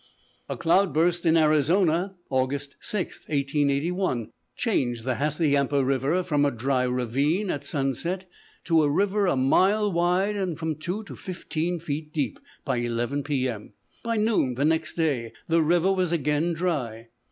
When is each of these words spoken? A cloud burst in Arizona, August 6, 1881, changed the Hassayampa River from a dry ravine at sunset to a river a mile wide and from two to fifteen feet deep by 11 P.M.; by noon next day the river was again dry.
A 0.49 0.57
cloud 0.57 0.95
burst 0.95 1.27
in 1.27 1.37
Arizona, 1.37 2.15
August 2.31 2.75
6, 2.81 3.19
1881, 3.27 4.31
changed 4.55 5.03
the 5.03 5.17
Hassayampa 5.17 5.83
River 5.85 6.23
from 6.23 6.43
a 6.43 6.49
dry 6.49 6.81
ravine 6.85 7.51
at 7.51 7.63
sunset 7.63 8.27
to 8.63 8.81
a 8.81 8.89
river 8.89 9.27
a 9.27 9.35
mile 9.35 9.91
wide 9.91 10.35
and 10.35 10.57
from 10.57 10.77
two 10.77 11.03
to 11.03 11.15
fifteen 11.15 11.77
feet 11.79 12.11
deep 12.11 12.39
by 12.65 12.77
11 12.77 13.21
P.M.; 13.21 13.73
by 14.03 14.17
noon 14.17 14.55
next 14.67 14.95
day 14.95 15.33
the 15.47 15.61
river 15.61 15.93
was 15.93 16.11
again 16.11 16.53
dry. 16.53 17.09